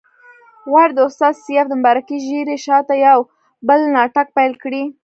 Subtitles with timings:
[0.69, 3.19] غواړي د استاد سیاف د مبارکې ږیرې شاته یو
[3.67, 4.83] بل ناټک پیل کړي.